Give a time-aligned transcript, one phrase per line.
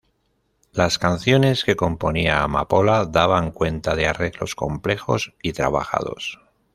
[0.71, 6.39] Las canciones que componía Amapola, daban cuenta de arreglos complejos y trabajados.